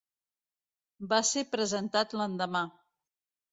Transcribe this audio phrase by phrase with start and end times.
[1.11, 2.65] Va ser presentat l'endemà.